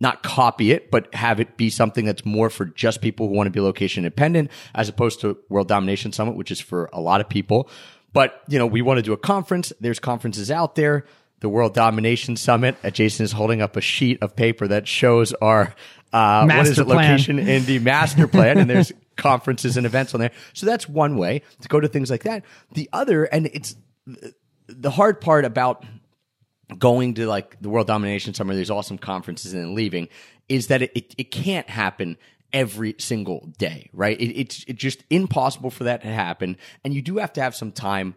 [0.01, 3.47] not copy it, but have it be something that's more for just people who want
[3.47, 7.21] to be location independent, as opposed to World Domination Summit, which is for a lot
[7.21, 7.71] of people.
[8.13, 9.73] But you know, we want to do a conference.
[9.81, 11.07] There's conferences out there.
[11.45, 12.75] The World Domination Summit.
[12.83, 15.75] Uh, Jason is holding up a sheet of paper that shows our
[16.11, 16.87] uh, what is it?
[16.87, 16.97] plan.
[16.97, 20.31] Location Indie master plan, and there's conferences and events on there.
[20.55, 22.47] So that's one way to go to things like that.
[22.73, 23.77] The other, and it's
[24.69, 25.85] the hard part about
[26.79, 30.09] going to like the World Domination Summit, these awesome conferences, and then leaving
[30.49, 32.17] is that it, it, it can't happen
[32.55, 34.19] every single day, right?
[34.19, 37.55] It, it's it's just impossible for that to happen, and you do have to have
[37.55, 38.15] some time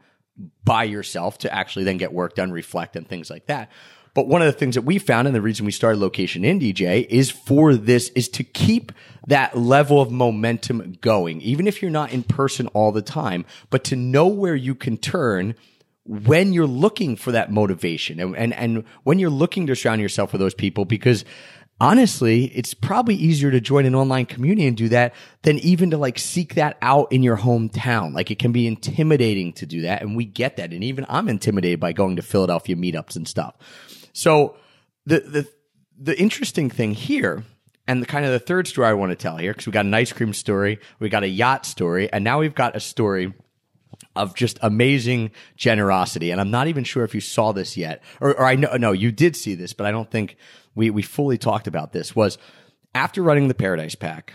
[0.63, 3.71] by yourself to actually then get work done, reflect, and things like that.
[4.13, 6.73] But one of the things that we found and the reason we started Location Indie
[6.73, 8.91] Jay is for this is to keep
[9.27, 13.83] that level of momentum going, even if you're not in person all the time, but
[13.83, 15.53] to know where you can turn
[16.07, 20.31] when you're looking for that motivation and, and, and when you're looking to surround yourself
[20.31, 21.25] with those people because
[21.79, 25.13] honestly, it's probably easier to join an online community and do that
[25.43, 28.13] than even to like seek that out in your hometown.
[28.13, 30.01] Like it can be intimidating to do that.
[30.01, 30.73] And we get that.
[30.73, 33.55] And even I'm intimidated by going to Philadelphia meetups and stuff.
[34.13, 34.55] So
[35.05, 35.47] the the
[35.99, 37.43] the interesting thing here,
[37.87, 39.85] and the kind of the third story I want to tell here, because we got
[39.85, 43.33] an ice cream story, we got a yacht story, and now we've got a story
[44.15, 46.31] of just amazing generosity.
[46.31, 48.91] And I'm not even sure if you saw this yet, or, or I know no,
[48.91, 50.37] you did see this, but I don't think
[50.77, 52.15] we we fully talked about this.
[52.15, 52.37] Was
[52.95, 54.33] after running the Paradise Pack,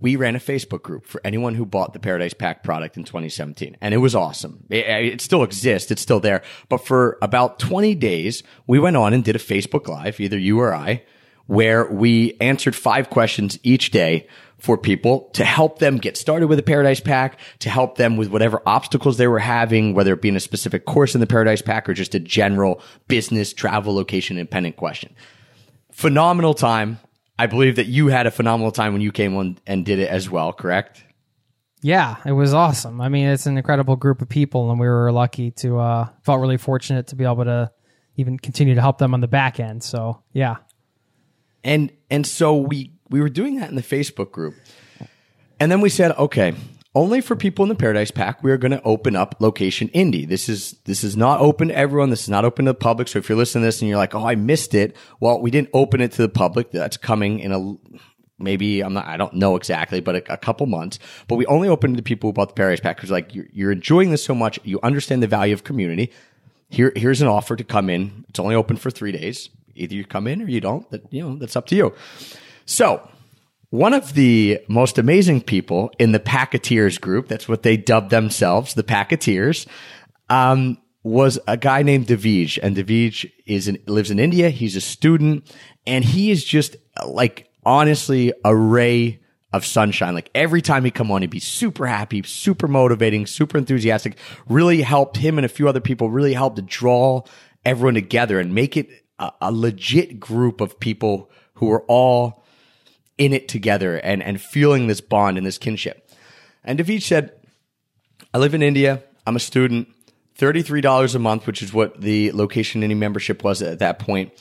[0.00, 3.76] we ran a Facebook group for anyone who bought the Paradise Pack product in 2017.
[3.80, 4.64] And it was awesome.
[4.70, 5.90] It, it, still exists.
[5.90, 6.42] It's still there.
[6.68, 10.58] But for about 20 days, we went on and did a Facebook Live, either you
[10.58, 11.04] or I,
[11.46, 14.26] where we answered five questions each day
[14.58, 18.28] for people to help them get started with the Paradise Pack, to help them with
[18.28, 21.62] whatever obstacles they were having, whether it be in a specific course in the Paradise
[21.62, 25.14] Pack or just a general business, travel, location, independent question.
[26.00, 26.98] Phenomenal time
[27.40, 30.10] I believe that you had a phenomenal time when you came on and did it
[30.10, 31.02] as well, correct?
[31.80, 33.00] Yeah, it was awesome.
[33.00, 36.42] I mean, it's an incredible group of people, and we were lucky to uh, felt
[36.42, 37.72] really fortunate to be able to
[38.16, 39.82] even continue to help them on the back end.
[39.82, 40.56] So yeah,
[41.64, 44.54] and and so we we were doing that in the Facebook group,
[45.58, 46.52] and then we said, okay,
[46.94, 50.26] only for people in the Paradise Pack, we are going to open up Location Indie.
[50.26, 52.10] This is this is not open to everyone.
[52.10, 53.06] This is not open to the public.
[53.08, 55.50] So if you're listening to this and you're like, "Oh, I missed it," well, we
[55.50, 56.72] didn't open it to the public.
[56.72, 57.74] That's coming in a
[58.40, 60.98] maybe I'm not I don't know exactly, but a, a couple months.
[61.28, 63.72] But we only opened to people who bought the Paradise Pack because like you're, you're
[63.72, 66.10] enjoying this so much, you understand the value of community.
[66.70, 68.24] Here here's an offer to come in.
[68.28, 69.48] It's only open for three days.
[69.76, 70.90] Either you come in or you don't.
[70.90, 71.94] That you know that's up to you.
[72.66, 73.08] So
[73.70, 78.74] one of the most amazing people in the Packeteers group, that's what they dubbed themselves,
[78.74, 79.66] the Packeteers,
[80.28, 82.58] um, was a guy named Davij.
[82.62, 84.50] And Davij is in, lives in India.
[84.50, 85.50] He's a student
[85.86, 89.20] and he is just like honestly a ray
[89.52, 90.14] of sunshine.
[90.14, 94.82] Like every time he come on, he'd be super happy, super motivating, super enthusiastic, really
[94.82, 97.22] helped him and a few other people really helped to draw
[97.64, 102.39] everyone together and make it a, a legit group of people who are all
[103.20, 106.10] in it together and, and feeling this bond and this kinship.
[106.64, 107.32] And David said,
[108.32, 109.02] I live in India.
[109.26, 109.88] I'm a student.
[110.38, 114.32] $33 a month, which is what the Location Indie membership was at that point.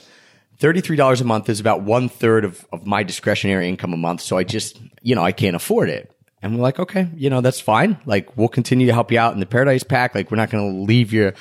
[0.60, 4.22] $33 a month is about one third of, of my discretionary income a month.
[4.22, 6.10] So I just, you know, I can't afford it.
[6.42, 7.98] And we're like, okay, you know, that's fine.
[8.06, 10.16] Like, we'll continue to help you out in the Paradise Pack.
[10.16, 11.34] Like, we're not going to leave you,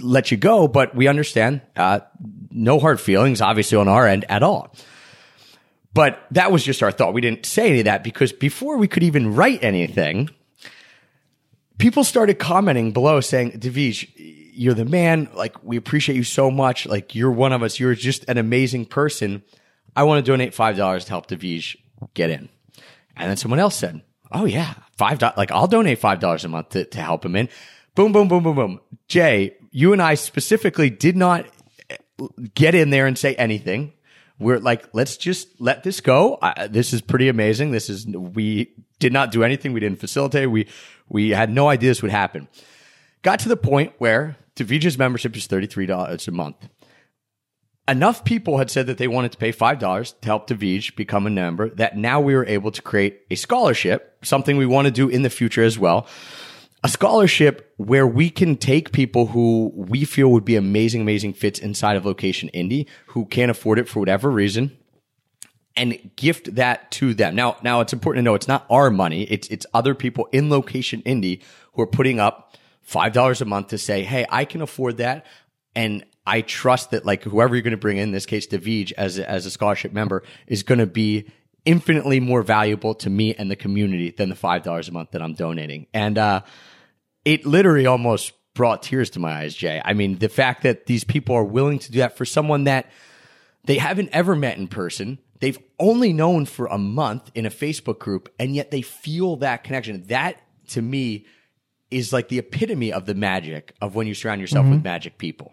[0.00, 2.00] let you go, but we understand, uh,
[2.50, 4.74] no hard feelings, obviously, on our end at all.
[5.96, 7.14] But that was just our thought.
[7.14, 10.28] We didn't say any of that because before we could even write anything,
[11.78, 14.12] people started commenting below saying, Davij,
[14.52, 15.30] you're the man.
[15.32, 16.84] Like, we appreciate you so much.
[16.84, 17.80] Like, you're one of us.
[17.80, 19.42] You're just an amazing person.
[19.96, 21.76] I want to donate $5 to help Davij
[22.12, 22.50] get in.
[23.16, 25.34] And then someone else said, Oh, yeah, $5.
[25.38, 27.48] Like, I'll donate $5 a month to, to help him in.
[27.94, 28.80] Boom, boom, boom, boom, boom.
[29.08, 31.46] Jay, you and I specifically did not
[31.88, 31.96] eh,
[32.54, 33.94] get in there and say anything
[34.38, 36.38] we're like, let's just let this go.
[36.42, 37.70] I, this is pretty amazing.
[37.70, 39.72] This is, we did not do anything.
[39.72, 40.50] We didn't facilitate.
[40.50, 40.68] We,
[41.08, 42.48] we had no idea this would happen.
[43.22, 46.68] Got to the point where Davij's membership is $33 a month.
[47.88, 51.30] Enough people had said that they wanted to pay $5 to help Davij become a
[51.30, 55.08] member that now we were able to create a scholarship, something we want to do
[55.08, 56.06] in the future as well
[56.84, 61.58] a scholarship where we can take people who we feel would be amazing, amazing fits
[61.58, 64.76] inside of Location Indie who can't afford it for whatever reason
[65.76, 67.34] and gift that to them.
[67.34, 69.24] Now, now it's important to know it's not our money.
[69.24, 71.42] It's, it's other people in Location Indie
[71.74, 72.56] who are putting up
[72.88, 75.26] $5 a month to say, Hey, I can afford that.
[75.74, 78.92] And I trust that like whoever you're going to bring in, in this case, Davij
[78.92, 81.26] as as a scholarship member is going to be
[81.66, 85.34] infinitely more valuable to me and the community than the $5 a month that I'm
[85.34, 85.86] donating.
[85.92, 86.40] And, uh,
[87.26, 89.82] it literally almost brought tears to my eyes, Jay.
[89.84, 92.90] I mean, the fact that these people are willing to do that for someone that
[93.64, 97.98] they haven't ever met in person, they've only known for a month in a Facebook
[97.98, 100.04] group, and yet they feel that connection.
[100.04, 101.26] That to me
[101.90, 104.76] is like the epitome of the magic of when you surround yourself mm-hmm.
[104.76, 105.52] with magic people.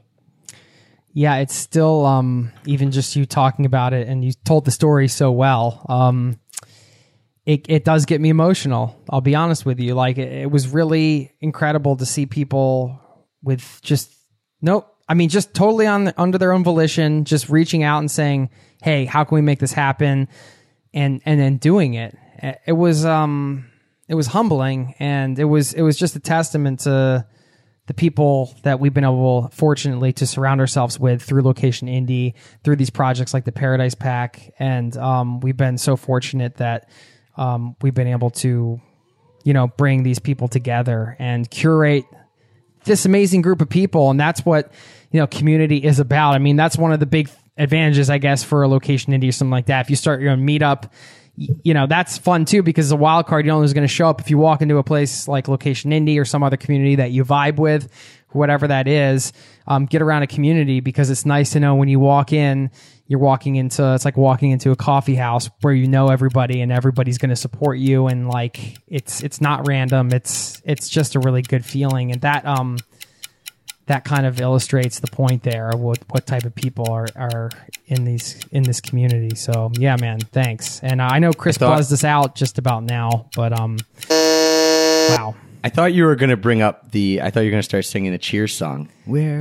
[1.14, 5.08] Yeah, it's still um, even just you talking about it, and you told the story
[5.08, 5.86] so well.
[5.88, 6.40] Um,
[7.46, 9.00] it it does get me emotional.
[9.10, 9.94] I'll be honest with you.
[9.94, 13.00] Like it, it was really incredible to see people
[13.44, 14.12] with just
[14.62, 14.90] nope.
[15.08, 18.50] I mean, just totally on the, under their own volition, just reaching out and saying,
[18.82, 20.28] "Hey, how can we make this happen?"
[20.94, 22.18] and and then doing it.
[22.66, 23.70] It was um,
[24.08, 27.28] it was humbling, and it was it was just a testament to
[27.88, 32.78] the people that we've been able, fortunately, to surround ourselves with through Location Indie, through
[32.78, 36.90] these projects like the Paradise Pack, and um, we've been so fortunate that
[37.36, 38.80] um, we've been able to,
[39.44, 42.06] you know, bring these people together and curate
[42.86, 44.72] this amazing group of people, and that's what
[45.12, 46.34] you know community is about.
[46.34, 49.32] I mean, that's one of the big advantages, I guess, for a Location Indie or
[49.32, 49.82] something like that.
[49.82, 50.90] If you start your own meetup
[51.36, 54.08] you know that's fun too because the wild card you know who's going to show
[54.08, 57.12] up if you walk into a place like location indie or some other community that
[57.12, 57.92] you vibe with
[58.30, 59.34] whatever that is
[59.68, 62.70] um, get around a community because it's nice to know when you walk in
[63.08, 66.72] you're walking into it's like walking into a coffee house where you know everybody and
[66.72, 70.12] everybody's going to support you and like it's it's not random.
[70.12, 72.12] It's it's just a really good feeling.
[72.12, 72.78] And that um
[73.88, 77.50] that kind of illustrates the point there of what, what type of people are, are
[77.88, 79.36] in these in this community.
[79.36, 80.80] So yeah, man, thanks.
[80.82, 83.78] And I know Chris thought, buzzed us out just about now, but um,
[84.10, 85.36] wow.
[85.66, 87.22] I thought you were going to bring up the.
[87.22, 88.90] I thought you were going to start singing the Cheers song.
[89.06, 89.40] Where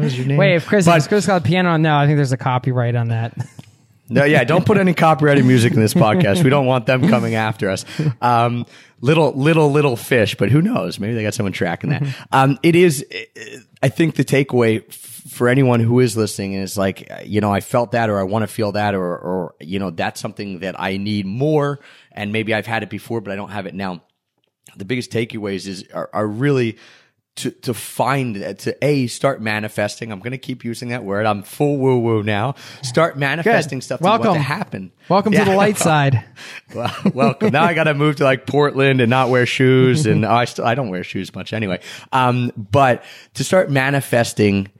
[0.00, 0.38] was your name?
[0.38, 2.38] Wait, if Chris, but, if Chris got the piano on, no, I think there's a
[2.38, 3.34] copyright on that.
[4.12, 6.44] No, yeah, don't put any copyrighted music in this podcast.
[6.44, 7.84] We don't want them coming after us.
[8.20, 8.66] Um,
[9.00, 11.00] little, little, little fish, but who knows?
[11.00, 12.02] Maybe they got someone tracking that.
[12.30, 13.06] Um, it is,
[13.82, 17.92] I think the takeaway for anyone who is listening is like, you know, I felt
[17.92, 20.98] that or I want to feel that or, or, you know, that's something that I
[20.98, 21.80] need more.
[22.12, 24.02] And maybe I've had it before, but I don't have it now.
[24.76, 26.76] The biggest takeaways is, are, are really,
[27.34, 30.12] to to find to a start manifesting.
[30.12, 31.24] I'm going to keep using that word.
[31.24, 32.54] I'm full woo woo now.
[32.82, 33.84] Start manifesting Good.
[33.84, 34.34] stuff to welcome.
[34.34, 34.92] to happen.
[35.08, 35.44] Welcome yeah.
[35.44, 36.24] to the light side.
[36.74, 37.52] well, welcome.
[37.52, 40.66] now I got to move to like Portland and not wear shoes, and I still
[40.66, 41.80] I don't wear shoes much anyway.
[42.12, 43.02] Um, but
[43.34, 44.70] to start manifesting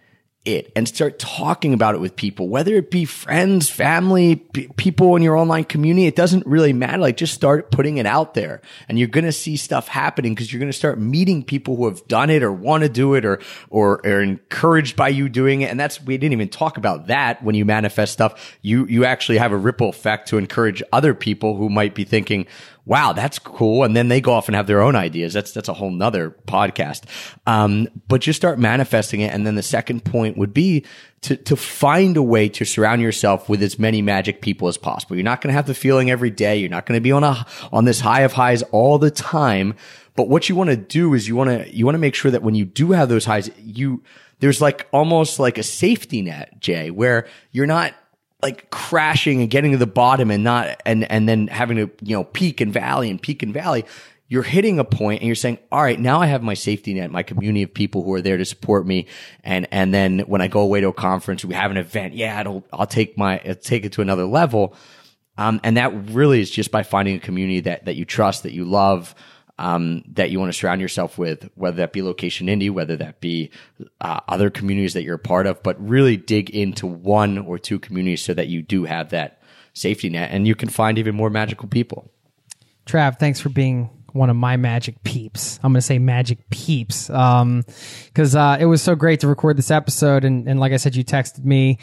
[0.45, 5.15] it and start talking about it with people, whether it be friends, family, p- people
[5.15, 6.07] in your online community.
[6.07, 6.99] It doesn't really matter.
[6.99, 10.53] Like just start putting it out there and you're going to see stuff happening because
[10.53, 13.25] you're going to start meeting people who have done it or want to do it
[13.25, 15.71] or, or are encouraged by you doing it.
[15.71, 18.57] And that's, we didn't even talk about that when you manifest stuff.
[18.63, 22.47] You, you actually have a ripple effect to encourage other people who might be thinking,
[22.85, 23.85] wow, that's cool.
[23.85, 25.33] And then they go off and have their own ideas.
[25.33, 27.05] That's, that's a whole nother podcast.
[27.47, 29.33] Um, but just start manifesting it.
[29.33, 30.85] And then the second point would be
[31.23, 35.15] to, to find a way to surround yourself with as many magic people as possible.
[35.15, 36.57] You're not going to have the feeling every day.
[36.57, 39.75] You're not going to be on a, on this high of highs all the time.
[40.17, 42.33] But what you want to do is you want to, you want to make sure
[42.33, 44.03] that when you do have those highs, you,
[44.41, 47.95] there's like almost like a safety net, Jay, where you're not
[48.43, 52.17] like crashing and getting to the bottom and not and and then having to you
[52.17, 53.85] know peak and valley and peak and valley
[54.29, 57.11] you're hitting a point and you're saying all right now i have my safety net
[57.11, 59.07] my community of people who are there to support me.
[59.45, 62.41] And and then when i go away to a conference we have an event yeah
[62.41, 64.75] it'll i'll take my I'll take it to another level.
[65.39, 68.53] Um, and that really is just by finding a community that that you trust that
[68.53, 69.15] you love
[69.63, 73.21] um, that you want to surround yourself with, whether that be Location Indie, whether that
[73.21, 73.53] be
[74.01, 77.79] uh, other communities that you're a part of, but really dig into one or two
[77.79, 79.41] communities so that you do have that
[79.73, 82.11] safety net and you can find even more magical people.
[82.87, 85.61] Trav, thanks for being one of my magic peeps.
[85.63, 87.09] I'm going to say magic peeps.
[87.09, 87.63] Um,
[88.15, 90.25] cause, uh, it was so great to record this episode.
[90.25, 91.79] And, and like I said, you texted me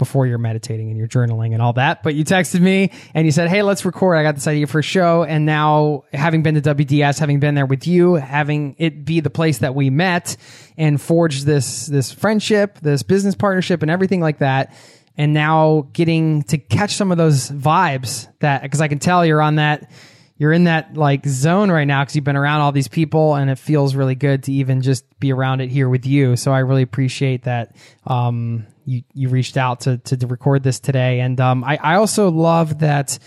[0.00, 2.02] before you're meditating and you're journaling and all that.
[2.02, 4.16] But you texted me and you said, Hey, let's record.
[4.16, 5.22] I got this idea for a show.
[5.22, 9.30] And now having been to WDS, having been there with you, having it be the
[9.30, 10.36] place that we met
[10.76, 14.74] and forged this, this friendship, this business partnership and everything like that.
[15.16, 19.42] And now getting to catch some of those vibes that, cause I can tell you're
[19.42, 19.90] on that,
[20.40, 23.50] you're in that like zone right now because you've been around all these people and
[23.50, 26.34] it feels really good to even just be around it here with you.
[26.34, 27.76] So I really appreciate that.
[28.06, 32.30] Um, you you reached out to to, record this today, and um, I I also
[32.30, 33.18] love that.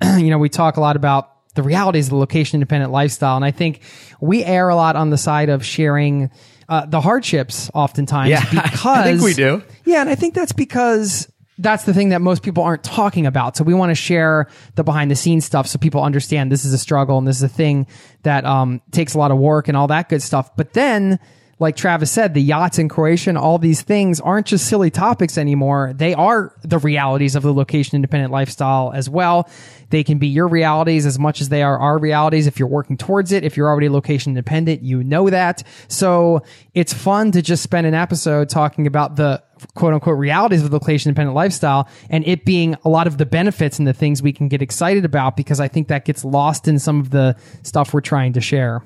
[0.02, 3.44] you know, we talk a lot about the realities of the location independent lifestyle, and
[3.44, 3.82] I think
[4.20, 6.30] we err a lot on the side of sharing.
[6.68, 9.60] Uh, the hardships oftentimes yeah, because I think we do.
[9.84, 11.26] Yeah, and I think that's because
[11.60, 13.56] that's the thing that most people aren't talking about.
[13.56, 16.72] So we want to share the behind the scenes stuff so people understand this is
[16.72, 17.86] a struggle and this is a thing
[18.22, 20.56] that um, takes a lot of work and all that good stuff.
[20.56, 21.18] But then
[21.60, 25.92] like Travis said, the yachts in Croatia all these things aren't just silly topics anymore.
[25.94, 29.48] They are the realities of the location independent lifestyle as well.
[29.90, 32.96] They can be your realities as much as they are our realities if you're working
[32.96, 33.44] towards it.
[33.44, 35.62] If you're already location independent, you know that.
[35.88, 36.42] So
[36.72, 39.42] it's fun to just spend an episode talking about the
[39.74, 43.26] quote unquote realities of the location independent lifestyle and it being a lot of the
[43.26, 46.66] benefits and the things we can get excited about because I think that gets lost
[46.66, 48.82] in some of the stuff we're trying to share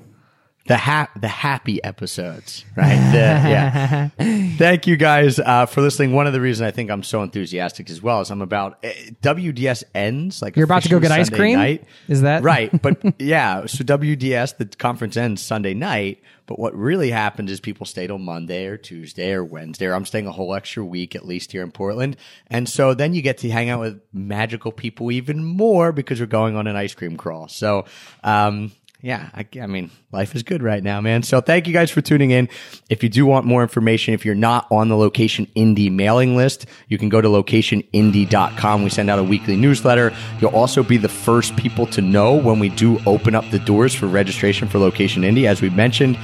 [0.67, 2.95] the ha- the happy episodes, right?
[3.11, 4.09] The, yeah.
[4.57, 6.13] Thank you guys uh, for listening.
[6.13, 8.89] One of the reasons I think I'm so enthusiastic as well is I'm about uh,
[9.21, 11.59] WDS ends like you're about to go get Sunday ice cream.
[11.59, 11.83] Night.
[12.07, 12.81] Is that right?
[12.81, 16.23] But yeah, so WDS the conference ends Sunday night.
[16.47, 19.85] But what really happened is people stayed on Monday or Tuesday or Wednesday.
[19.85, 23.13] Or I'm staying a whole extra week at least here in Portland, and so then
[23.13, 26.75] you get to hang out with magical people even more because we're going on an
[26.75, 27.49] ice cream crawl.
[27.49, 27.85] So.
[28.23, 28.71] Um,
[29.05, 31.21] yeah, I, I, mean, life is good right now, man.
[31.21, 32.49] So thank you guys for tuning in.
[32.89, 36.65] If you do want more information, if you're not on the Location Indie mailing list,
[36.87, 38.83] you can go to locationindie.com.
[38.83, 40.11] We send out a weekly newsletter.
[40.41, 43.93] You'll also be the first people to know when we do open up the doors
[43.93, 45.45] for registration for Location Indie.
[45.45, 46.17] As we mentioned,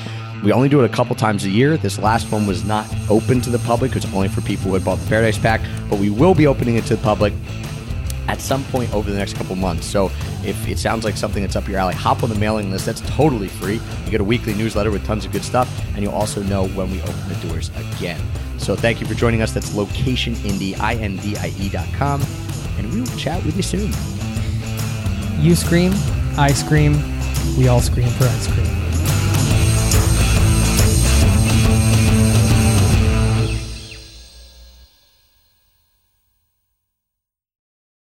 [0.44, 1.78] we only do it a couple times a year.
[1.78, 3.96] This last one was not open to the public.
[3.96, 6.78] It's only for people who had bought the Paradise Pack, but we will be opening
[6.78, 7.32] it to the public
[8.28, 9.86] at some point over the next couple months.
[9.86, 10.12] So
[10.44, 12.86] if it sounds like something that's up your alley, hop on the mailing list.
[12.86, 13.80] That's totally free.
[14.06, 16.92] You get a weekly newsletter with tons of good stuff, and you'll also know when
[16.92, 18.20] we open the doors again.
[18.58, 19.54] So thank you for joining us.
[19.54, 22.22] That's locationindie, I-N-D-I-E dot com,
[22.78, 23.92] and we will chat with you soon.
[25.44, 25.94] You scream,
[26.38, 27.02] I scream,
[27.58, 28.91] we all scream for ice cream.